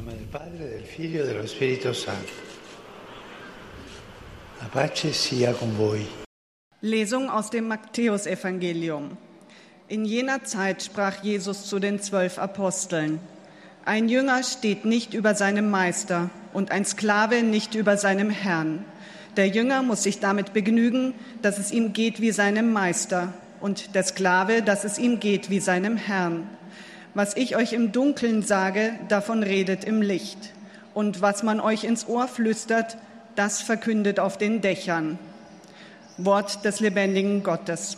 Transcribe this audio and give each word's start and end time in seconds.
nome 0.00 0.16
del 0.16 0.26
Padre, 0.26 0.68
del 0.68 0.84
Figlio 0.84 1.22
e 1.22 1.26
dello 1.26 1.46
Spirito 1.46 1.92
Santo. 1.92 2.32
La 4.58 4.66
pace 4.66 5.12
sia 5.12 5.52
con 5.52 5.76
voi. 5.76 6.06
Lesung 6.80 7.28
aus 7.28 7.50
dem 7.50 7.66
Matthäusevangelium. 7.66 9.18
In 9.88 10.04
jener 10.06 10.44
Zeit 10.44 10.82
sprach 10.82 11.22
Jesus 11.22 11.66
zu 11.66 11.78
den 11.78 12.00
zwölf 12.00 12.38
Aposteln. 12.38 13.20
Ein 13.84 14.08
Jünger 14.08 14.42
steht 14.42 14.84
nicht 14.84 15.12
über 15.12 15.34
seinem 15.34 15.68
Meister 15.68 16.30
und 16.54 16.70
ein 16.70 16.84
Sklave 16.84 17.42
nicht 17.42 17.74
über 17.74 17.96
seinem 17.98 18.30
Herrn. 18.30 18.84
Der 19.36 19.48
Jünger 19.48 19.82
muss 19.82 20.02
sich 20.02 20.20
damit 20.20 20.52
begnügen, 20.52 21.14
dass 21.42 21.58
es 21.58 21.72
ihm 21.72 21.92
geht 21.92 22.20
wie 22.20 22.30
seinem 22.32 22.72
Meister 22.72 23.34
und 23.60 23.94
der 23.94 24.04
Sklave, 24.04 24.62
dass 24.62 24.84
es 24.84 24.98
ihm 24.98 25.20
geht 25.20 25.50
wie 25.50 25.60
seinem 25.60 25.96
Herrn. 25.96 26.48
Was 27.14 27.36
ich 27.36 27.56
euch 27.56 27.72
im 27.72 27.92
Dunkeln 27.92 28.42
sage, 28.42 28.98
davon 29.08 29.42
redet 29.42 29.84
im 29.84 30.02
Licht. 30.02 30.52
Und 30.94 31.20
was 31.20 31.42
man 31.42 31.60
euch 31.60 31.84
ins 31.84 32.08
Ohr 32.08 32.28
flüstert, 32.28 32.96
das 33.36 33.62
verkündet 33.62 34.20
auf 34.20 34.38
den 34.38 34.60
Dächern. 34.60 35.18
Wort 36.18 36.64
des 36.64 36.80
lebendigen 36.80 37.42
Gottes. 37.42 37.96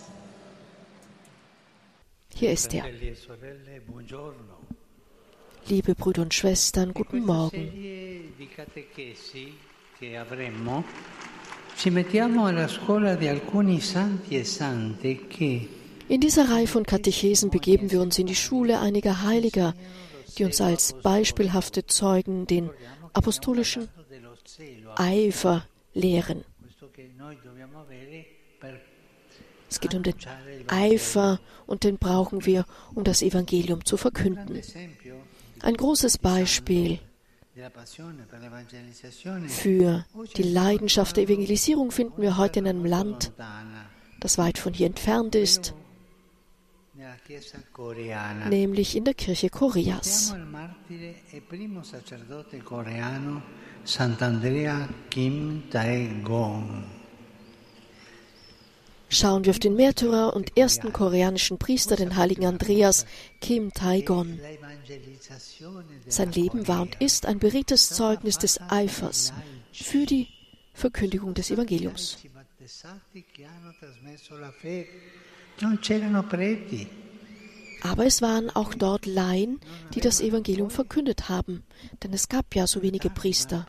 Hier 2.35 2.53
ist 2.53 2.73
er. 2.75 2.85
Liebe 5.67 5.95
Brüder 5.95 6.23
und 6.23 6.35
Schwestern, 6.35 6.93
guten 6.95 7.21
Morgen. 7.21 7.73
ci 11.75 11.91
mettiamo 11.91 12.47
alla 12.47 12.69
scuola 12.69 13.15
di 13.17 13.27
alcuni 13.27 13.81
santi 13.81 14.39
e 14.39 14.45
sante 14.45 15.27
che 15.27 15.82
In 16.13 16.21
dieser 16.21 16.51
Reihe 16.51 16.67
von 16.67 16.85
Katechesen 16.85 17.49
begeben 17.49 17.91
wir 17.91 18.03
uns 18.03 18.19
in 18.19 18.27
die 18.27 18.35
Schule 18.35 18.81
einiger 18.81 19.23
Heiliger, 19.23 19.73
die 20.37 20.45
uns 20.45 20.61
als 20.61 20.93
beispielhafte 20.93 21.87
Zeugen 21.87 22.47
den 22.47 22.69
apostolischen 23.15 23.89
Eifer 24.95 25.65
lehren. 25.95 26.45
Es 29.71 29.81
geht 29.81 29.95
um 29.95 30.03
den 30.03 30.15
Eifer 30.67 31.41
und 31.67 31.83
den 31.83 31.97
brauchen 31.97 32.45
wir, 32.45 32.67
um 32.95 33.05
das 33.05 33.23
Evangelium 33.23 33.83
zu 33.87 33.97
verkünden. 33.97 34.61
Ein 35.63 35.75
großes 35.79 36.19
Beispiel 36.19 36.99
für 39.49 40.05
die 40.37 40.43
Leidenschaft 40.43 41.17
der 41.17 41.25
Evangelisierung 41.25 41.91
finden 41.91 42.21
wir 42.21 42.37
heute 42.37 42.59
in 42.59 42.69
einem 42.69 42.85
Land, 42.85 43.33
das 44.21 44.37
weit 44.37 44.59
von 44.59 44.75
hier 44.75 44.89
entfernt 44.89 45.35
ist, 45.35 45.75
nämlich 48.49 48.97
in 48.97 49.05
der 49.05 49.15
Kirche 49.15 49.49
Koreas. 49.49 50.35
Schauen 59.09 59.45
wir 59.45 59.51
auf 59.51 59.59
den 59.59 59.77
Märtyrer 59.77 60.35
und 60.35 60.57
ersten 60.57 60.93
koreanischen 60.93 61.59
Priester, 61.59 61.97
den 61.97 62.17
heiligen 62.17 62.47
Andreas 62.47 63.05
Kim 63.41 63.73
Tae-gon. 63.73 64.41
Sein 66.07 66.33
Leben 66.33 66.67
war 66.67 66.83
und 66.83 67.01
ist 67.01 67.27
ein 67.27 67.39
beredtes 67.39 67.91
Zeugnis 67.91 68.39
des 68.39 68.59
Eifers 68.71 69.33
für 69.73 70.07
die 70.07 70.29
Verkündigung 70.73 71.35
des 71.35 71.51
Evangeliums. 71.51 72.19
Aber 77.83 78.07
es 78.07 78.23
waren 78.23 78.51
auch 78.51 78.75
dort 78.75 79.07
Laien, 79.07 79.61
die 79.95 80.01
das 80.01 80.21
Evangelium 80.21 80.71
verkündet 80.71 81.29
haben, 81.29 81.65
denn 82.03 82.13
es 82.13 82.29
gab 82.29 82.55
ja 82.55 82.67
so 82.67 82.83
wenige 82.83 83.11
Priester. 83.11 83.67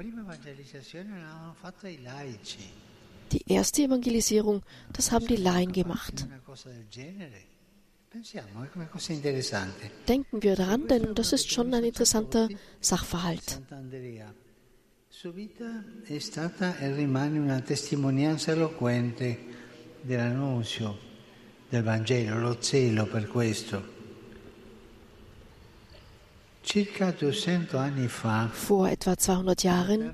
Die 3.31 3.44
erste 3.52 3.81
Evangelisierung, 3.81 4.61
das 4.92 5.11
haben 5.11 5.26
die 5.26 5.38
Laien 5.38 5.72
gemacht. 5.72 6.27
Denken 10.08 10.44
wir 10.44 10.55
daran, 10.55 10.88
denn 10.88 11.15
das 11.15 11.33
ist 11.33 11.52
schon 11.52 11.73
ein 11.73 11.83
interessanter 11.83 12.48
Sachverhalt. 12.80 13.61
Sua 15.10 15.33
del 21.73 21.82
Vangelo, 21.82 22.39
lo 22.39 22.61
zelo 22.61 23.08
per 23.08 23.28
questo. 23.28 23.82
Circa 26.61 27.11
200 27.11 27.78
anni 27.78 28.08
fa, 28.08 28.48
Vor 28.54 28.88
etwa 28.88 29.16
200 29.16 29.64
Jahren 29.64 30.14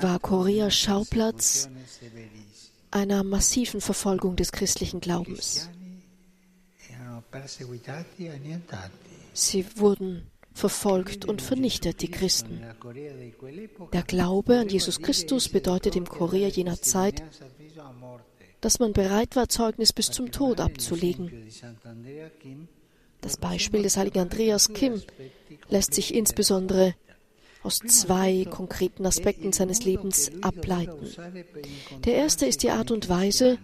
war 0.00 0.18
Korea 0.18 0.70
Schauplatz 0.70 1.68
einer 2.90 3.22
massiven 3.22 3.82
Verfolgung 3.82 4.34
des 4.34 4.50
christlichen 4.50 5.00
Glaubens. 5.00 5.68
e. 8.18 8.28
Sie 9.34 9.66
wurden 9.76 10.30
verfolgt 10.54 11.26
und 11.26 11.42
vernichtet, 11.42 12.00
die 12.00 12.10
Christen. 12.10 12.62
Der 13.92 14.02
Glaube 14.02 14.58
an 14.58 14.68
Jesus 14.68 15.00
Christus 15.00 15.50
bedeutet 15.50 15.96
im 15.96 16.06
Korea 16.06 16.48
jener 16.48 16.80
Zeit, 16.80 17.22
dass 18.60 18.80
man 18.80 18.92
bereit 18.92 19.36
war, 19.36 19.48
Zeugnis 19.48 19.92
bis 19.92 20.10
zum 20.10 20.32
Tod 20.32 20.60
abzulegen. 20.60 21.30
Das 23.20 23.36
Beispiel 23.36 23.82
des 23.82 23.96
heiligen 23.96 24.20
Andreas 24.20 24.72
Kim 24.72 25.02
lässt 25.68 25.94
sich 25.94 26.14
insbesondere 26.14 26.94
aus 27.62 27.80
zwei 27.80 28.46
konkreten 28.48 29.04
Aspekten 29.06 29.52
seines 29.52 29.84
Lebens 29.84 30.30
ableiten. 30.42 31.08
Der 32.04 32.14
erste 32.14 32.46
ist 32.46 32.62
die 32.62 32.70
Art 32.70 32.90
und 32.90 33.08
Weise, 33.08 33.58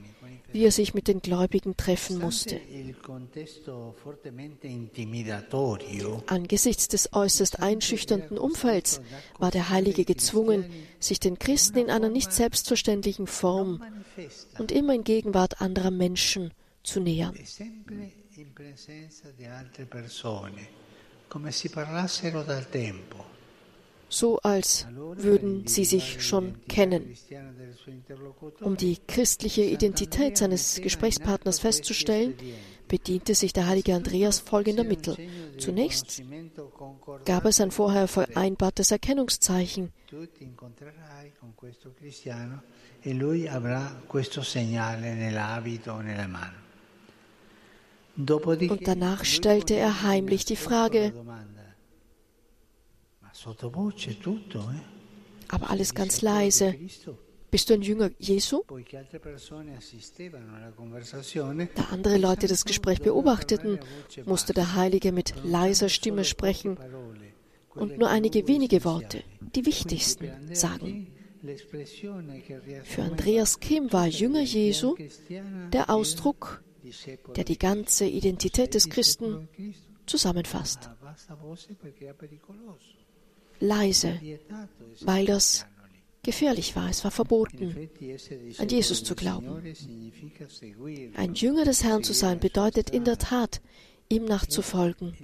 wie 0.53 0.65
er 0.65 0.73
sich 0.73 0.95
mit 0.95 1.09
den 1.09 1.21
Gläubigen 1.21 1.77
treffen 1.77 2.19
musste. 2.19 2.61
Angesichts 6.27 6.89
des 6.89 7.13
äußerst 7.13 7.61
einschüchternden 7.61 8.39
Umfelds 8.39 9.01
war 9.39 9.51
der 9.51 9.71
Heilige 9.71 10.05
gezwungen, 10.05 10.65
sich 10.99 11.21
den 11.21 11.39
Christen 11.39 11.79
in 11.79 11.91
einer 11.91 12.09
nicht 12.09 12.33
selbstverständlichen 12.33 13.27
Form 13.27 13.83
und 14.59 14.73
immer 14.73 14.95
in 14.95 15.05
Gegenwart 15.05 15.61
anderer 15.61 15.91
Menschen 15.91 16.53
zu 16.83 17.01
nähern. 17.01 17.35
so 24.15 24.39
als 24.43 24.87
würden 24.95 25.67
sie 25.67 25.85
sich 25.85 26.23
schon 26.23 26.55
kennen. 26.69 27.15
Um 28.61 28.77
die 28.77 28.99
christliche 29.09 29.63
Identität 29.63 30.39
seines 30.39 30.81
Gesprächspartners 30.81 31.59
festzustellen, 31.59 32.35
bediente 32.95 33.35
sich 33.35 33.53
der 33.53 33.67
heilige 33.67 33.93
Andreas 33.93 34.39
folgender 34.39 34.85
Mittel. 34.85 35.17
Zunächst 35.59 36.23
gab 37.25 37.45
es 37.45 37.61
ein 37.61 37.73
vorher 37.73 38.07
vereinbartes 38.07 38.93
Erkennungszeichen. 38.93 39.93
Und 48.17 48.87
danach 48.87 49.25
stellte 49.25 49.75
er 49.75 50.03
heimlich 50.05 50.45
die 50.45 50.55
Frage, 50.55 51.07
eh? 51.07 51.13
aber 55.49 55.71
alles 55.71 55.95
ganz 55.97 56.23
leise. 56.23 56.77
Bist 57.55 57.71
du 57.71 57.75
ein 57.75 57.83
Jünger 57.83 58.11
Jesu? 58.19 58.65
Da 61.77 61.83
andere 61.93 62.19
Leute 62.19 62.49
das 62.49 62.65
Gespräch 62.65 63.01
beobachteten, 63.01 63.79
musste 64.25 64.53
der 64.55 64.75
Heilige 64.75 65.13
mit 65.13 65.35
leiser 65.45 65.89
Stimme 65.89 66.25
sprechen 66.25 66.77
und 67.77 67.97
nur 67.97 68.09
einige 68.09 68.49
wenige 68.49 68.85
Worte, 68.85 69.23
die 69.55 69.67
wichtigsten, 69.67 70.33
sagen. 70.53 71.07
Für 72.83 73.03
Andreas 73.05 73.61
Kim 73.61 73.93
war 73.93 74.09
Jünger 74.09 74.43
Jesu 74.43 74.97
der 75.73 75.91
Ausdruck, 75.91 76.61
der 77.37 77.45
die 77.45 77.59
ganze 77.59 78.05
Identität 78.05 78.75
des 78.75 78.91
Christen 78.91 79.49
zusammenfasst. 80.07 80.91
Leise, 83.61 84.21
weil 85.03 85.27
das. 85.27 85.67
Gefährlich 86.25 86.75
war. 86.75 86.91
Es 86.91 87.05
war 87.05 87.11
verboten. 87.11 87.89
An 88.59 88.69
Jesus 88.69 89.05
zu 89.05 89.15
glauben. 89.15 89.63
Ein 91.15 91.35
Jünger 91.35 91.65
des 91.65 91.85
Herrn 91.85 92.03
zu 92.03 92.13
sein 92.13 92.41
bedeutet 92.41 92.91
in 92.91 93.05
der 93.05 93.19
Tat, 93.19 93.61
ihm 94.09 94.25
nachzufolgen, 94.25 95.15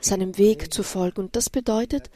seinem 0.00 0.38
Weg 0.38 0.72
zu 0.72 0.82
folgen. 0.82 1.20
Und 1.20 1.36
das 1.36 1.50
bedeutet, 1.50 2.10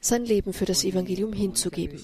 sein 0.00 0.24
Leben 0.24 0.52
für 0.52 0.64
das 0.64 0.84
Evangelium 0.84 1.32
hinzugeben. 1.32 2.00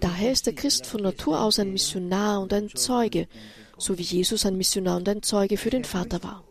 Daher 0.00 0.32
ist 0.32 0.46
der 0.46 0.54
Christ 0.54 0.86
von 0.86 1.02
Natur 1.02 1.40
aus 1.40 1.58
ein 1.58 1.72
Missionar 1.72 2.40
und 2.40 2.52
ein 2.52 2.68
Zeuge, 2.70 3.28
so 3.78 3.98
wie 3.98 4.02
Jesus 4.02 4.46
ein 4.46 4.56
Missionar 4.56 4.96
und 4.96 5.08
ein 5.08 5.22
Zeuge 5.22 5.56
für 5.56 5.70
den 5.70 5.84
Vater 5.84 6.22
war. 6.22 6.44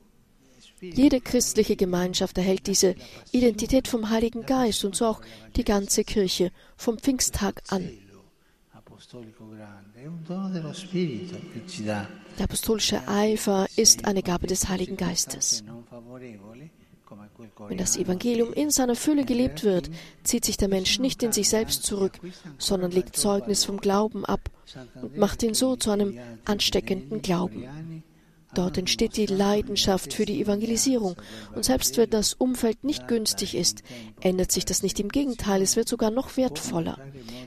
Jede 0.82 1.22
christliche 1.22 1.76
Gemeinschaft 1.76 2.38
erhält 2.38 2.66
diese 2.66 2.96
Identität 3.32 3.88
vom 3.88 4.10
Heiligen 4.10 4.46
Geist 4.46 4.84
und 4.84 4.96
so 4.96 5.06
auch 5.06 5.22
die 5.56 5.64
ganze 5.64 6.04
Kirche 6.04 6.52
vom 6.76 6.98
Pfingsttag 6.98 7.62
an. 7.70 7.90
Der 12.38 12.44
apostolische 12.44 13.08
Eifer 13.08 13.68
ist 13.76 14.06
eine 14.06 14.24
Gabe 14.24 14.48
des 14.48 14.70
Heiligen 14.70 14.98
Geistes. 14.98 15.64
Wenn 17.68 17.78
das 17.78 17.98
Evangelium 17.98 18.54
in 18.54 18.72
seiner 18.72 18.96
Fülle 18.96 19.26
gelebt 19.26 19.64
wird, 19.64 19.90
zieht 20.24 20.46
sich 20.46 20.58
der 20.58 20.70
Mensch 20.70 21.00
nicht 21.00 21.22
in 21.24 21.32
sich 21.32 21.50
selbst 21.50 21.84
zurück, 21.84 22.20
sondern 22.58 22.92
legt 22.92 23.16
Zeugnis 23.18 23.66
vom 23.66 23.78
Glauben 23.78 24.26
ab 24.26 24.50
und 25.02 25.18
macht 25.18 25.44
ihn 25.44 25.54
so 25.54 25.76
zu 25.76 25.92
einem 25.92 26.18
ansteckenden 26.46 27.22
Glauben. 27.22 27.68
Dort 28.54 28.78
entsteht 28.78 29.16
die 29.16 29.26
Leidenschaft 29.26 30.14
für 30.14 30.26
die 30.26 30.42
Evangelisierung. 30.42 31.16
Und 31.56 31.64
selbst 31.64 31.98
wenn 31.98 32.10
das 32.10 32.34
Umfeld 32.34 32.84
nicht 32.84 33.08
günstig 33.08 33.56
ist, 33.56 33.84
ändert 34.20 34.52
sich 34.52 34.66
das 34.66 34.84
nicht. 34.84 35.00
Im 35.00 35.10
Gegenteil, 35.10 35.62
es 35.62 35.76
wird 35.76 35.88
sogar 35.88 36.12
noch 36.12 36.36
wertvoller. 36.38 36.98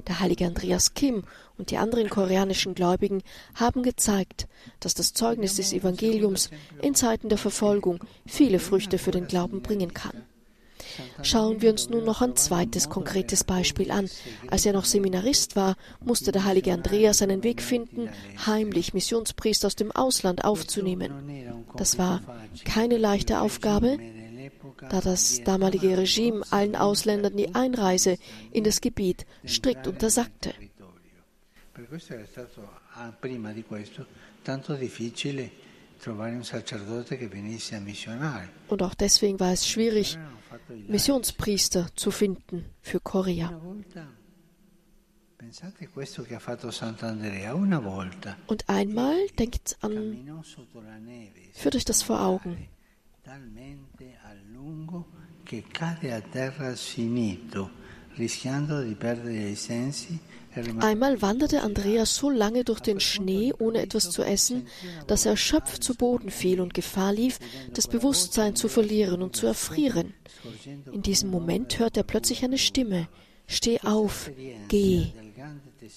Der 0.08 0.20
heilige 0.20 0.46
Andreas 0.46 0.94
Kim 0.94 1.24
und 1.58 1.70
die 1.70 1.76
anderen 1.76 2.08
koreanischen 2.08 2.74
Gläubigen 2.74 3.22
haben 3.54 3.82
gezeigt, 3.82 4.48
dass 4.80 4.94
das 4.94 5.12
Zeugnis 5.12 5.56
des 5.56 5.72
Evangeliums 5.72 6.50
in 6.80 6.94
Zeiten 6.94 7.28
der 7.28 7.38
Verfolgung 7.38 8.00
viele 8.26 8.58
Früchte 8.58 8.98
für 8.98 9.10
den 9.10 9.26
Glauben 9.26 9.62
bringen 9.62 9.92
kann. 9.92 10.24
Schauen 11.22 11.62
wir 11.62 11.70
uns 11.70 11.88
nun 11.88 12.04
noch 12.04 12.22
ein 12.22 12.36
zweites 12.36 12.88
konkretes 12.88 13.44
Beispiel 13.44 13.90
an. 13.90 14.08
Als 14.48 14.66
er 14.66 14.72
noch 14.72 14.84
Seminarist 14.84 15.56
war, 15.56 15.76
musste 16.00 16.32
der 16.32 16.44
heilige 16.44 16.72
Andreas 16.72 17.22
einen 17.22 17.42
Weg 17.42 17.62
finden, 17.62 18.08
heimlich 18.46 18.94
Missionspriester 18.94 19.66
aus 19.66 19.76
dem 19.76 19.92
Ausland 19.92 20.44
aufzunehmen. 20.44 21.64
Das 21.76 21.98
war 21.98 22.20
keine 22.64 22.98
leichte 22.98 23.40
Aufgabe, 23.40 23.98
da 24.90 25.00
das 25.00 25.42
damalige 25.44 25.96
Regime 25.96 26.44
allen 26.50 26.76
Ausländern 26.76 27.36
die 27.36 27.54
Einreise 27.54 28.18
in 28.52 28.64
das 28.64 28.80
Gebiet 28.80 29.26
strikt 29.46 29.86
untersagte. 29.86 30.54
Per 31.72 31.86
questo 31.86 32.14
era 32.14 32.24
stato 32.24 32.62
prima 33.20 33.52
di 33.52 33.64
questo 33.64 34.06
tanto 34.44 34.74
difficile 34.74 35.50
und 38.68 38.82
auch 38.82 38.94
deswegen 38.94 39.40
war 39.40 39.52
es 39.52 39.66
schwierig, 39.66 40.18
Missionspriester 40.88 41.88
zu 41.94 42.10
finden 42.10 42.66
für 42.80 43.00
Korea. 43.00 43.60
Und 48.46 48.68
einmal 48.68 49.26
denkt 49.38 49.76
an, 49.80 50.44
führt 51.52 51.76
euch 51.76 51.84
das 51.84 52.02
vor 52.02 52.20
Augen. 52.20 52.68
che 55.44 55.62
cade 55.70 56.12
a 56.14 56.20
terra 56.20 56.74
sfinito, 56.74 57.70
rischiando 58.16 58.82
di 58.82 58.94
perdere 58.94 59.50
i 59.50 59.54
sensi 59.54 60.18
Einmal 60.80 61.20
wanderte 61.22 61.62
Andreas 61.62 62.14
so 62.14 62.30
lange 62.30 62.64
durch 62.64 62.80
den 62.80 63.00
Schnee, 63.00 63.52
ohne 63.58 63.82
etwas 63.82 64.10
zu 64.10 64.22
essen, 64.22 64.66
dass 65.06 65.26
er 65.26 65.32
erschöpft 65.32 65.82
zu 65.82 65.94
Boden 65.94 66.30
fiel 66.30 66.60
und 66.60 66.74
Gefahr 66.74 67.12
lief, 67.12 67.38
das 67.72 67.88
Bewusstsein 67.88 68.54
zu 68.54 68.68
verlieren 68.68 69.22
und 69.22 69.36
zu 69.36 69.46
erfrieren. 69.46 70.14
In 70.92 71.02
diesem 71.02 71.30
Moment 71.30 71.78
hört 71.78 71.96
er 71.96 72.02
plötzlich 72.02 72.44
eine 72.44 72.58
Stimme. 72.58 73.08
Steh 73.46 73.80
auf, 73.80 74.30
geh. 74.68 75.06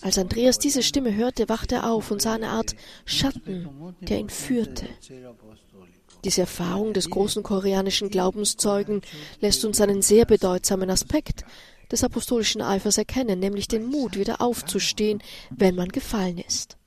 Als 0.01 0.17
Andreas 0.17 0.59
diese 0.59 0.83
Stimme 0.83 1.15
hörte, 1.15 1.47
wachte 1.49 1.75
er 1.75 1.91
auf 1.91 2.11
und 2.11 2.21
sah 2.21 2.33
eine 2.33 2.49
Art 2.49 2.75
Schatten, 3.05 3.69
der 4.01 4.19
ihn 4.19 4.29
führte. 4.29 4.87
Diese 6.23 6.41
Erfahrung 6.41 6.93
des 6.93 7.09
großen 7.09 7.43
koreanischen 7.43 8.09
Glaubenszeugen 8.09 9.01
lässt 9.39 9.63
uns 9.63 9.79
einen 9.79 10.01
sehr 10.01 10.25
bedeutsamen 10.25 10.89
Aspekt 10.89 11.45
des 11.91 12.03
apostolischen 12.03 12.61
Eifers 12.61 12.97
erkennen, 12.97 13.39
nämlich 13.39 13.67
den 13.67 13.85
Mut, 13.85 14.17
wieder 14.17 14.41
aufzustehen, 14.41 15.21
wenn 15.49 15.75
man 15.75 15.89
gefallen 15.89 16.37
ist. 16.37 16.77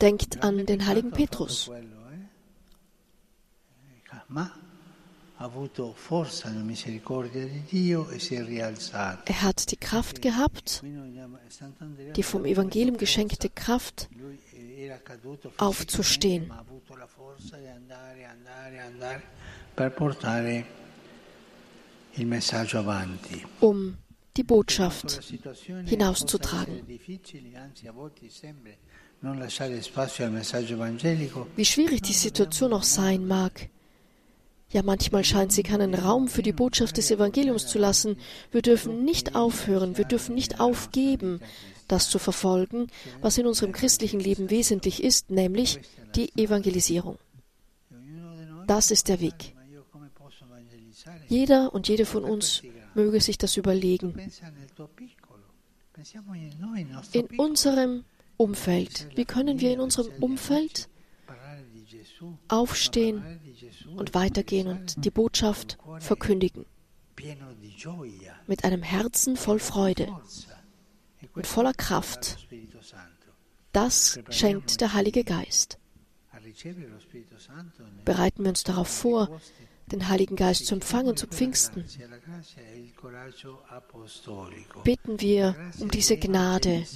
Denkt 0.00 0.42
an 0.42 0.66
den 0.66 0.86
heiligen 0.86 1.10
Petrus. 1.10 1.70
Er 9.24 9.42
hat 9.42 9.70
die 9.70 9.76
Kraft 9.76 10.22
gehabt, 10.22 10.82
die 12.16 12.22
vom 12.22 12.44
Evangelium 12.44 12.96
geschenkte 12.96 13.48
Kraft, 13.50 14.08
aufzustehen. 15.56 16.52
um 23.60 23.96
die 24.36 24.42
Botschaft 24.42 25.20
hinauszutragen. 25.86 26.82
Wie 31.56 31.64
schwierig 31.64 32.02
die 32.02 32.12
Situation 32.12 32.72
auch 32.72 32.82
sein 32.82 33.26
mag, 33.26 33.68
ja, 34.72 34.82
manchmal 34.82 35.22
scheint 35.22 35.52
sie 35.52 35.62
keinen 35.62 35.94
Raum 35.94 36.28
für 36.28 36.42
die 36.42 36.52
Botschaft 36.52 36.96
des 36.96 37.10
Evangeliums 37.10 37.66
zu 37.66 37.78
lassen. 37.78 38.16
Wir 38.50 38.62
dürfen 38.62 39.04
nicht 39.04 39.34
aufhören, 39.34 39.98
wir 39.98 40.06
dürfen 40.06 40.34
nicht 40.34 40.60
aufgeben, 40.60 41.40
das 41.88 42.08
zu 42.08 42.18
verfolgen, 42.18 42.86
was 43.20 43.36
in 43.36 43.46
unserem 43.46 43.72
christlichen 43.72 44.18
Leben 44.18 44.48
wesentlich 44.48 45.02
ist, 45.02 45.30
nämlich 45.30 45.80
die 46.16 46.32
Evangelisierung. 46.36 47.18
Das 48.66 48.90
ist 48.90 49.08
der 49.08 49.20
Weg. 49.20 49.54
Jeder 51.28 51.74
und 51.74 51.88
jede 51.88 52.06
von 52.06 52.24
uns 52.24 52.62
möge 52.94 53.20
sich 53.20 53.36
das 53.36 53.56
überlegen. 53.56 54.14
In 57.12 57.26
unserem 57.36 58.04
Umfeld, 58.38 59.08
wie 59.14 59.24
können 59.26 59.60
wir 59.60 59.72
in 59.72 59.80
unserem 59.80 60.10
Umfeld 60.20 60.88
aufstehen 62.48 63.40
und 63.96 64.14
weitergehen 64.14 64.68
und 64.68 65.04
die 65.04 65.10
Botschaft 65.10 65.78
verkündigen? 65.98 66.66
Mit 68.46 68.64
einem 68.64 68.82
Herzen 68.82 69.36
voll 69.36 69.58
Freude 69.58 70.08
und 71.34 71.46
voller 71.46 71.74
Kraft. 71.74 72.48
Das 73.72 74.18
schenkt 74.30 74.80
der 74.80 74.92
Heilige 74.92 75.24
Geist. 75.24 75.78
Bereiten 78.04 78.42
wir 78.42 78.50
uns 78.50 78.64
darauf 78.64 78.88
vor, 78.88 79.40
den 79.86 80.08
Heiligen 80.08 80.36
Geist 80.36 80.66
zu 80.66 80.74
empfangen 80.74 81.16
zu 81.16 81.26
Pfingsten. 81.26 81.84
Bitten 84.84 85.20
wir 85.20 85.56
um 85.80 85.90
diese 85.90 86.16
Gnade, 86.16 86.86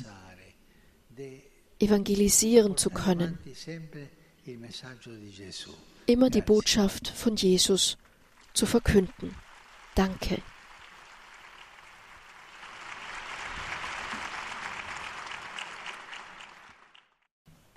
evangelisieren 1.79 2.77
zu 2.77 2.91
können, 2.91 3.39
immer 6.07 6.31
die 6.31 6.43
Botschaft 6.43 7.09
von 7.09 7.37
Jesus 7.37 7.99
zu 8.55 8.67
verkünden. 8.67 9.35
Danke. 9.95 10.39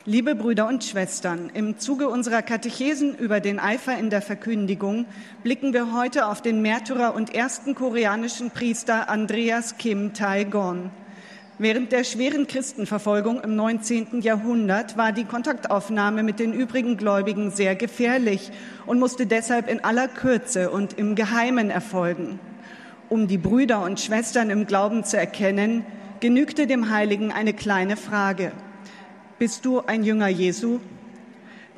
Liebe 0.05 0.33
Brüder 0.33 0.67
und 0.67 0.83
Schwestern, 0.83 1.49
im 1.53 1.77
Zuge 1.77 2.07
unserer 2.07 2.41
Katechesen 2.41 3.15
über 3.15 3.41
den 3.41 3.59
Eifer 3.59 3.97
in 3.97 4.09
der 4.09 4.21
Verkündigung 4.21 5.05
blicken 5.43 5.73
wir 5.73 5.93
heute 5.93 6.25
auf 6.27 6.41
den 6.41 6.61
Märtyrer 6.61 7.13
und 7.13 7.35
ersten 7.35 7.75
koreanischen 7.75 8.49
Priester 8.49 9.09
Andreas 9.09 9.77
Kim 9.77 10.13
Tae-gon. 10.13 10.89
Während 11.59 11.91
der 11.91 12.03
schweren 12.03 12.47
Christenverfolgung 12.47 13.41
im 13.41 13.55
19. 13.55 14.21
Jahrhundert 14.21 14.97
war 14.97 15.11
die 15.11 15.25
Kontaktaufnahme 15.25 16.23
mit 16.23 16.39
den 16.39 16.53
übrigen 16.53 16.97
Gläubigen 16.97 17.51
sehr 17.51 17.75
gefährlich 17.75 18.51
und 18.85 18.99
musste 18.99 19.27
deshalb 19.27 19.69
in 19.69 19.83
aller 19.83 20.07
Kürze 20.07 20.71
und 20.71 20.97
im 20.97 21.15
Geheimen 21.15 21.69
erfolgen. 21.69 22.39
Um 23.09 23.27
die 23.27 23.37
Brüder 23.37 23.83
und 23.83 23.99
Schwestern 23.99 24.49
im 24.49 24.65
Glauben 24.65 25.03
zu 25.03 25.17
erkennen, 25.17 25.85
genügte 26.21 26.65
dem 26.65 26.89
Heiligen 26.89 27.31
eine 27.31 27.53
kleine 27.53 27.97
Frage– 27.97 28.51
bist 29.39 29.63
du 29.63 29.79
ein 29.79 30.03
Jünger 30.03 30.27
Jesu? 30.27 30.81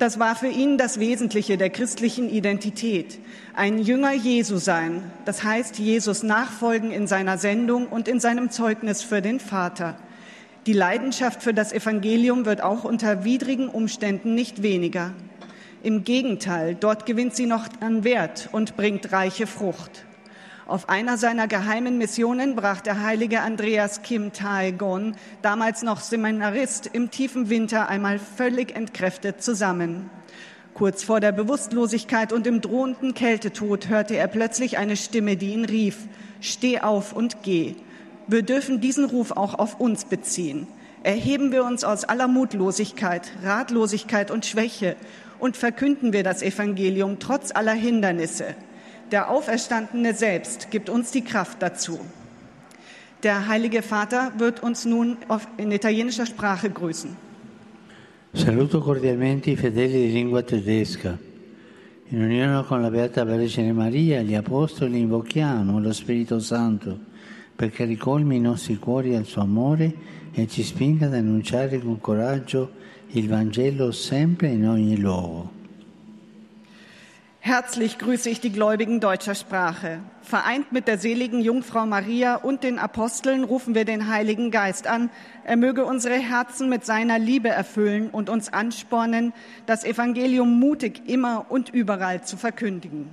Das 0.02 0.18
war 0.18 0.34
für 0.34 0.48
ihn 0.48 0.78
das 0.78 0.98
Wesentliche 0.98 1.56
der 1.56 1.70
christlichen 1.70 2.28
Identität. 2.28 3.20
Ein 3.54 3.78
Jünger 3.78 4.12
Jesu 4.12 4.56
sein, 4.56 5.00
das 5.26 5.44
heißt 5.44 5.78
Jesus 5.78 6.24
nachfolgen 6.24 6.90
in 6.90 7.06
seiner 7.06 7.38
Sendung 7.38 7.86
und 7.86 8.08
in 8.08 8.18
seinem 8.18 8.50
Zeugnis 8.50 9.04
für 9.04 9.22
den 9.22 9.38
Vater. 9.38 9.96
Die 10.66 10.72
Leidenschaft 10.72 11.44
für 11.44 11.54
das 11.54 11.72
Evangelium 11.72 12.46
wird 12.46 12.64
auch 12.64 12.82
unter 12.82 13.22
widrigen 13.22 13.68
Umständen 13.68 14.34
nicht 14.34 14.64
weniger. 14.64 15.12
Im 15.84 16.02
Gegenteil, 16.02 16.74
dort 16.74 17.06
gewinnt 17.06 17.36
sie 17.36 17.46
noch 17.46 17.68
an 17.78 18.02
Wert 18.02 18.48
und 18.50 18.76
bringt 18.76 19.12
reiche 19.12 19.46
Frucht. 19.46 20.04
Auf 20.72 20.88
einer 20.88 21.18
seiner 21.18 21.48
geheimen 21.48 21.98
Missionen 21.98 22.56
brach 22.56 22.80
der 22.80 23.02
heilige 23.02 23.42
Andreas 23.42 24.00
Kim 24.00 24.32
Tae-gon, 24.32 25.16
damals 25.42 25.82
noch 25.82 26.00
Seminarist, 26.00 26.86
im 26.86 27.10
tiefen 27.10 27.50
Winter 27.50 27.90
einmal 27.90 28.18
völlig 28.18 28.74
entkräftet 28.74 29.42
zusammen. 29.42 30.08
Kurz 30.72 31.04
vor 31.04 31.20
der 31.20 31.32
Bewusstlosigkeit 31.32 32.32
und 32.32 32.46
im 32.46 32.62
drohenden 32.62 33.12
Kältetod 33.12 33.90
hörte 33.90 34.16
er 34.16 34.28
plötzlich 34.28 34.78
eine 34.78 34.96
Stimme, 34.96 35.36
die 35.36 35.52
ihn 35.52 35.66
rief, 35.66 36.08
Steh 36.40 36.80
auf 36.80 37.12
und 37.12 37.42
geh. 37.42 37.74
Wir 38.26 38.40
dürfen 38.40 38.80
diesen 38.80 39.04
Ruf 39.04 39.32
auch 39.32 39.52
auf 39.52 39.78
uns 39.78 40.06
beziehen. 40.06 40.66
Erheben 41.02 41.52
wir 41.52 41.66
uns 41.66 41.84
aus 41.84 42.04
aller 42.04 42.28
Mutlosigkeit, 42.28 43.30
Ratlosigkeit 43.44 44.30
und 44.30 44.46
Schwäche 44.46 44.96
und 45.38 45.58
verkünden 45.58 46.14
wir 46.14 46.22
das 46.22 46.40
Evangelium 46.40 47.18
trotz 47.18 47.54
aller 47.54 47.74
Hindernisse. 47.74 48.54
Der 49.12 49.30
Auferstandene 49.30 50.14
selbst 50.14 50.70
gibt 50.70 50.88
uns 50.88 51.10
die 51.10 51.20
Kraft 51.22 51.60
dazu. 51.60 52.00
Der 53.22 53.46
Heilige 53.46 53.82
Vater 53.82 54.32
wird 54.38 54.62
uns 54.62 54.86
nun 54.86 55.18
in 55.58 55.70
italienischer 55.70 56.24
Sprache 56.24 56.70
grüßen. 56.70 57.10
Saluto 58.32 58.80
cordialmente 58.80 59.50
i 59.50 59.56
fedeli 59.56 60.06
di 60.06 60.12
lingua 60.12 60.42
tedesca. 60.42 61.18
In 62.08 62.22
unione 62.22 62.64
con 62.64 62.80
la 62.80 62.88
Beata 62.88 63.26
Vergine 63.26 63.74
Maria, 63.74 64.22
gli 64.22 64.34
Apostoli, 64.34 65.00
invochiamo 65.00 65.78
lo 65.78 65.92
Spirito 65.92 66.40
Santo 66.40 66.98
perché 67.54 67.84
ricolmi 67.84 68.36
i 68.36 68.40
nostri 68.40 68.78
cuori 68.78 69.14
al 69.14 69.26
suo 69.26 69.42
amore 69.42 69.94
e 70.32 70.48
ci 70.48 70.62
spinga 70.62 71.04
ad 71.04 71.14
annunciare 71.14 71.78
con 71.80 72.00
coraggio 72.00 72.70
il 73.08 73.28
Vangelo 73.28 73.92
sempre 73.92 74.48
in 74.48 74.66
ogni 74.66 74.98
luogo. 74.98 75.61
Herzlich 77.44 77.98
grüße 77.98 78.30
ich 78.30 78.38
die 78.38 78.52
Gläubigen 78.52 79.00
deutscher 79.00 79.34
Sprache. 79.34 79.98
Vereint 80.22 80.70
mit 80.70 80.86
der 80.86 80.96
seligen 80.96 81.40
Jungfrau 81.40 81.86
Maria 81.86 82.36
und 82.36 82.62
den 82.62 82.78
Aposteln 82.78 83.42
rufen 83.42 83.74
wir 83.74 83.84
den 83.84 84.06
Heiligen 84.06 84.52
Geist 84.52 84.86
an. 84.86 85.10
Er 85.42 85.56
möge 85.56 85.84
unsere 85.84 86.14
Herzen 86.14 86.68
mit 86.68 86.86
seiner 86.86 87.18
Liebe 87.18 87.48
erfüllen 87.48 88.10
und 88.10 88.30
uns 88.30 88.52
anspornen, 88.52 89.32
das 89.66 89.82
Evangelium 89.82 90.60
mutig 90.60 91.02
immer 91.08 91.46
und 91.48 91.70
überall 91.70 92.22
zu 92.22 92.36
verkündigen. 92.36 93.12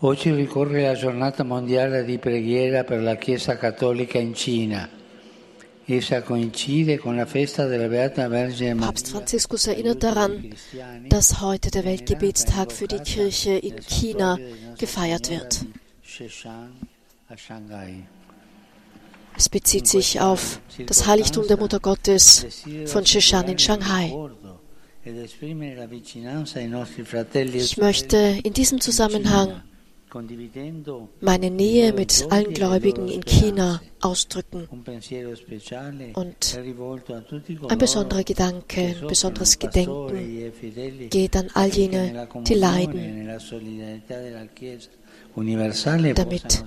Oggi 0.00 0.30
ricorre 0.30 0.82
la 0.82 0.94
giornata 0.94 1.42
mondiale 1.42 2.04
di 2.04 2.18
preghiera 2.18 2.84
per 2.84 3.02
la 3.02 3.16
Chiesa 3.16 3.56
Cattolica 3.56 4.16
in 4.18 4.32
Cina. 4.32 4.88
Papst 8.78 9.08
Franziskus 9.08 9.66
erinnert 9.66 10.02
daran, 10.04 10.54
dass 11.08 11.40
heute 11.40 11.72
der 11.72 11.84
Weltgebetstag 11.84 12.70
für 12.70 12.86
die 12.86 13.00
Kirche 13.00 13.56
in 13.56 13.74
China 13.80 14.38
gefeiert 14.78 15.30
wird. 15.30 15.66
Es 19.36 19.48
bezieht 19.48 19.88
sich 19.88 20.20
auf 20.20 20.60
das 20.86 21.08
Heiligtum 21.08 21.48
der 21.48 21.56
Mutter 21.56 21.80
Gottes 21.80 22.46
von 22.86 23.04
Sheshan 23.04 23.48
in 23.48 23.58
Shanghai. 23.58 24.14
Ich 27.52 27.76
möchte 27.78 28.38
in 28.44 28.52
diesem 28.52 28.80
Zusammenhang 28.80 29.62
meine 31.20 31.50
Nähe 31.50 31.92
mit 31.92 32.26
allen 32.30 32.52
Gläubigen 32.54 33.08
in 33.08 33.24
China 33.24 33.80
ausdrücken. 34.00 34.68
Und 36.14 36.58
ein 37.68 37.78
besonderer 37.78 38.24
Gedanke, 38.24 38.96
ein 39.00 39.06
besonderes 39.06 39.58
Gedenken 39.58 40.52
geht 41.10 41.36
an 41.36 41.50
all 41.54 41.68
jene, 41.68 42.28
die 42.46 42.54
leiden, 42.54 43.28
damit 46.14 46.64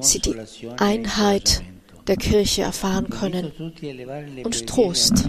sie 0.00 0.18
die 0.20 0.34
Einheit 0.78 1.62
der 2.06 2.16
Kirche 2.16 2.62
erfahren 2.62 3.08
können 3.10 3.52
und 4.44 4.66
Trost. 4.66 5.28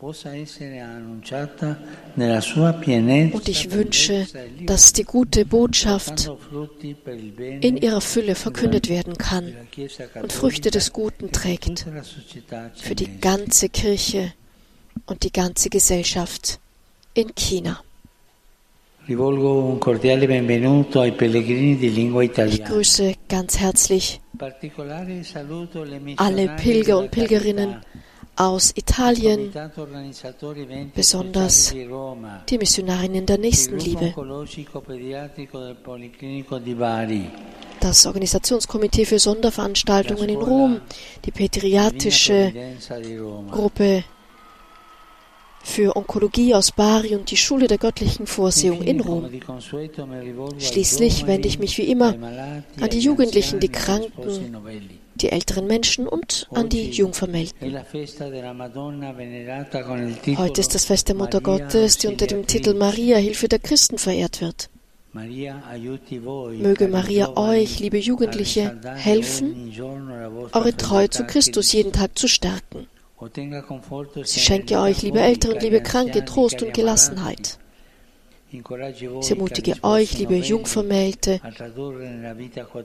Und 0.00 0.24
ich 3.48 3.72
wünsche, 3.72 4.26
dass 4.64 4.92
die 4.92 5.02
gute 5.02 5.44
Botschaft 5.44 6.30
in 7.60 7.76
ihrer 7.76 8.00
Fülle 8.00 8.36
verkündet 8.36 8.88
werden 8.88 9.18
kann 9.18 9.52
und 10.22 10.32
Früchte 10.32 10.70
des 10.70 10.92
Guten 10.92 11.32
trägt 11.32 11.84
für 12.76 12.94
die 12.94 13.20
ganze 13.20 13.68
Kirche 13.70 14.32
und 15.06 15.24
die 15.24 15.32
ganze 15.32 15.68
Gesellschaft 15.68 16.60
in 17.14 17.34
China. 17.34 17.82
Ich 19.08 19.16
grüße 22.64 23.14
ganz 23.28 23.58
herzlich 23.58 24.20
alle 26.16 26.48
Pilger 26.56 26.98
und 26.98 27.10
Pilgerinnen 27.10 27.76
aus 28.38 28.72
Italien, 28.76 29.52
besonders 30.94 31.74
die 32.48 32.58
Missionarinnen 32.58 33.26
der 33.26 33.38
Nächstenliebe. 33.38 34.14
Das 37.80 38.06
Organisationskomitee 38.06 39.04
für 39.04 39.18
Sonderveranstaltungen 39.18 40.28
in 40.28 40.36
Rom, 40.36 40.80
die 41.24 41.30
pädiatrische 41.30 42.52
Gruppe 43.50 44.04
für 45.68 45.96
Onkologie 45.96 46.54
aus 46.54 46.72
Bari 46.72 47.14
und 47.14 47.30
die 47.30 47.36
Schule 47.36 47.66
der 47.66 47.78
göttlichen 47.78 48.26
Vorsehung 48.26 48.82
in 48.82 49.00
Rom. 49.00 49.28
Schließlich 50.58 51.26
wende 51.26 51.46
ich 51.46 51.58
mich 51.58 51.76
wie 51.78 51.90
immer 51.90 52.16
an 52.80 52.90
die 52.90 52.98
Jugendlichen, 52.98 53.60
die 53.60 53.68
Kranken, 53.68 54.56
die 55.16 55.28
älteren 55.28 55.66
Menschen 55.66 56.08
und 56.08 56.48
an 56.52 56.68
die 56.68 56.90
Jungvermählten. 56.90 57.76
Heute 60.36 60.60
ist 60.60 60.74
das 60.74 60.84
Fest 60.86 61.08
der 61.08 61.16
Mutter 61.16 61.40
Gottes, 61.40 61.98
die 61.98 62.06
unter 62.06 62.26
dem 62.26 62.46
Titel 62.46 62.74
Maria, 62.74 63.18
Hilfe 63.18 63.48
der 63.48 63.58
Christen 63.58 63.98
verehrt 63.98 64.40
wird. 64.40 64.70
Möge 65.12 66.88
Maria 66.88 67.36
euch, 67.36 67.80
liebe 67.80 67.98
Jugendliche, 67.98 68.78
helfen, 68.96 69.72
eure 70.52 70.76
Treue 70.76 71.10
zu 71.10 71.24
Christus 71.24 71.72
jeden 71.72 71.92
Tag 71.92 72.18
zu 72.18 72.28
stärken. 72.28 72.86
Sie 74.24 74.40
schenke 74.40 74.78
euch, 74.78 75.02
liebe 75.02 75.20
Ältere 75.20 75.54
und 75.54 75.62
liebe 75.62 75.82
Kranke, 75.82 76.24
Trost 76.24 76.62
und 76.62 76.72
Gelassenheit. 76.72 77.58
Sie 78.50 79.30
ermutige 79.30 79.74
euch, 79.82 80.18
liebe 80.18 80.36
Jungvermählte, 80.36 81.40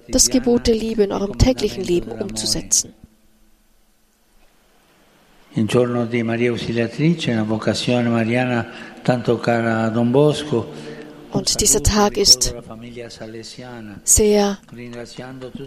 das 0.09 0.29
Gebot 0.29 0.67
der 0.67 0.75
Liebe 0.75 1.03
in 1.03 1.11
eurem 1.11 1.37
täglichen 1.37 1.83
Leben 1.83 2.11
umzusetzen. 2.11 2.93
Il 5.55 5.67
giorno 5.67 6.05
di 6.05 6.23
Maria 6.23 6.51
Ausiliatrice, 6.51 7.31
una 7.31 7.43
vocazione 7.43 8.09
mariana 8.09 8.65
tanto 9.03 9.37
cara 9.37 9.83
a 9.83 9.89
Don 9.89 10.11
Bosco, 10.11 10.65
und 11.31 11.61
dieser 11.61 11.83
Tag 11.83 12.17
ist 12.17 12.55
sehr 14.03 14.57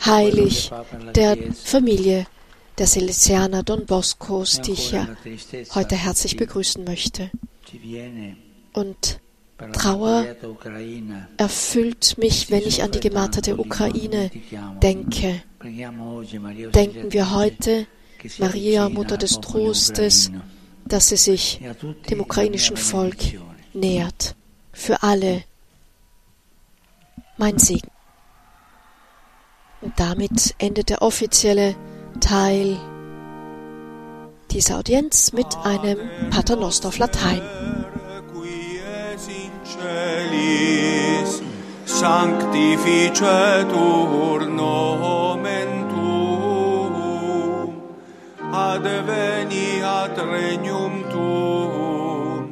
heilig 0.05 0.71
der 1.15 1.37
Familie 1.53 2.27
der 2.79 2.87
Salesianer 2.87 3.63
Don 3.63 3.87
Boscos, 3.87 4.61
die 4.61 4.73
ich 4.73 4.93
ja 4.93 5.09
heute 5.75 5.97
herzlich 5.97 6.37
begrüßen 6.37 6.85
möchte. 6.85 7.31
Und 8.73 9.21
Trauer 9.73 10.27
erfüllt 11.39 12.19
mich, 12.19 12.51
wenn 12.51 12.63
ich 12.63 12.83
an 12.83 12.91
die 12.91 13.01
gemarterte 13.01 13.59
Ukraine 13.59 14.31
denke. 14.83 15.43
Denken 15.63 17.13
wir 17.13 17.35
heute, 17.35 17.87
Maria, 18.39 18.89
Mutter 18.89 19.17
des 19.17 19.41
Trostes, 19.41 20.31
dass 20.85 21.09
sie 21.09 21.17
sich 21.17 21.61
dem 22.11 22.21
ukrainischen 22.21 22.77
Volk 22.77 23.17
nähert. 23.73 24.35
Für 24.73 25.03
alle 25.03 25.45
mein 27.39 27.59
Segen. 27.59 27.91
Und 29.81 29.99
damit 29.99 30.55
endet 30.59 30.91
der 30.91 31.01
offizielle 31.03 31.77
Teil 32.21 32.77
dieser 34.51 34.79
Audienz 34.79 35.33
mit 35.33 35.47
einem 35.65 35.99
Paternoster 36.31 36.89
auf 36.89 36.99
Latein. 36.99 37.43
sanctificetur 42.01 44.41
nomen 44.61 45.71
tuum, 45.93 47.71
adveniat 48.53 50.17
regnum 50.33 50.95
tuum, 51.13 52.43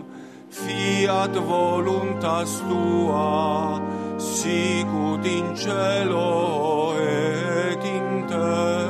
fiat 0.48 1.34
voluntas 1.48 2.52
tua, 2.68 3.80
sicut 4.16 5.26
in 5.26 5.56
cielo 5.56 6.94
et 6.96 7.84
in 7.84 8.26
terra. 8.28 8.83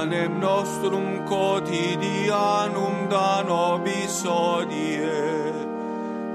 Panem 0.00 0.40
nostrum 0.40 1.28
quotidianum 1.28 3.10
da 3.10 3.42
nobis 3.42 4.24
odie, 4.24 5.52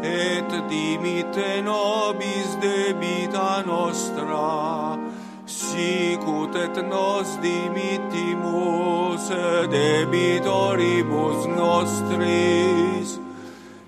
et 0.03 0.49
dimite 0.69 1.63
nobis 1.63 2.55
debita 2.61 3.63
nostra, 3.65 4.99
sicut 5.47 6.55
et 6.55 6.77
nos 6.91 7.37
dimittimus 7.41 9.29
debitoribus 9.73 11.47
nostris, 11.57 13.19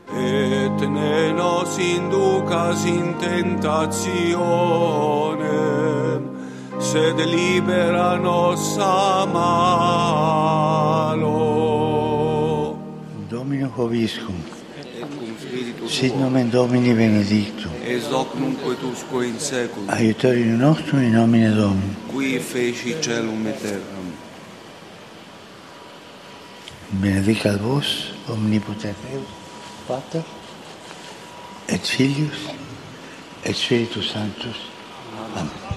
et 0.10 0.90
ne 0.98 1.34
nos 1.34 1.78
inducas 1.78 2.86
in 2.86 3.14
tentationem, 3.22 5.77
sed 6.92 7.18
libera 7.20 8.18
nos 8.18 8.78
a 8.80 9.26
malo. 11.08 12.78
Domino 13.30 13.68
Hoviscum, 13.78 14.36
Et 15.00 15.02
cum 15.02 15.36
spiritus 15.40 15.92
sit 15.92 16.16
nomen 16.16 16.50
Domini 16.50 16.94
benedictum, 16.94 17.72
es 17.86 18.04
hoc 18.12 18.34
nunc 18.40 18.60
et 18.72 18.84
usque 18.92 19.26
in 19.26 19.40
seculum, 19.40 19.90
aiutorium 19.90 20.58
nostrum 20.58 21.00
in 21.02 21.12
nomine 21.14 21.52
Domini. 21.56 21.96
qui 22.12 22.40
feci 22.40 22.96
celum 23.02 23.46
et 23.48 23.62
terram. 23.62 24.08
Benedicat 26.92 27.58
vos, 27.60 28.14
omnipotens 28.30 28.96
Deus, 29.12 29.28
Pater, 29.88 30.24
et 31.68 31.86
Filius, 31.86 32.48
et 33.44 33.54
Spiritus 33.54 34.10
Sanctus. 34.14 34.58
Amen. 35.36 35.77